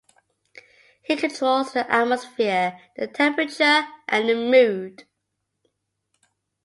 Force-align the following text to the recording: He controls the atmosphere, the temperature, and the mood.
He 1.03 1.15
controls 1.15 1.73
the 1.73 1.87
atmosphere, 1.87 2.79
the 2.95 3.05
temperature, 3.05 3.87
and 4.07 4.27
the 4.27 4.33
mood. 4.33 5.03